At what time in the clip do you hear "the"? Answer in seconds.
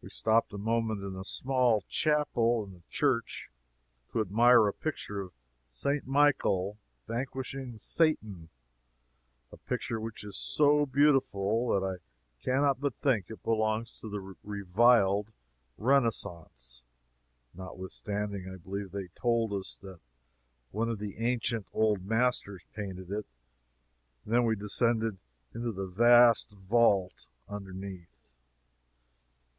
2.72-2.82, 14.08-14.36, 21.00-21.16, 25.72-25.88